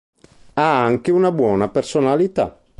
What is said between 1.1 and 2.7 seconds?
una buona personalità.